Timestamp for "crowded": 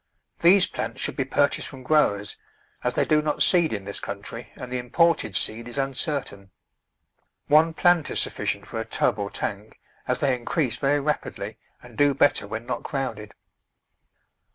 12.81-13.35